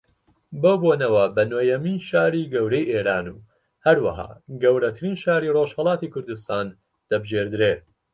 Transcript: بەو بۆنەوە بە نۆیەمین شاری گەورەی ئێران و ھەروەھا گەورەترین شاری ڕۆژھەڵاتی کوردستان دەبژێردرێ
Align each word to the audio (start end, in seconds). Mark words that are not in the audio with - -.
بەو 0.61 0.75
بۆنەوە 0.81 1.23
بە 1.35 1.43
نۆیەمین 1.51 1.99
شاری 2.09 2.49
گەورەی 2.53 2.89
ئێران 2.93 3.25
و 3.33 3.37
ھەروەھا 3.85 4.29
گەورەترین 4.61 5.15
شاری 5.23 5.53
ڕۆژھەڵاتی 5.55 6.11
کوردستان 6.13 6.67
دەبژێردرێ 7.09 7.73